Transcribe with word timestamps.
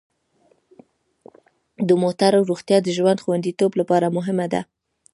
د 1.87 1.89
موټرو 2.01 2.39
روغتیا 2.49 2.77
د 2.83 2.87
ژوند 2.97 3.19
خوندیتوب 3.23 3.71
لپاره 3.79 4.13
مهمه 4.17 4.47
ده. 4.53 4.61